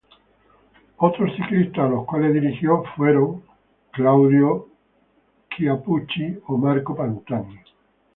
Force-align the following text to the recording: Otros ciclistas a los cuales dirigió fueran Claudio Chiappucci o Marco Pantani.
Otros 0.97 1.29
ciclistas 1.35 1.85
a 1.85 1.87
los 1.87 2.07
cuales 2.07 2.33
dirigió 2.33 2.81
fueran 2.95 3.39
Claudio 3.91 4.69
Chiappucci 5.55 6.39
o 6.47 6.57
Marco 6.57 6.95
Pantani. 6.95 7.59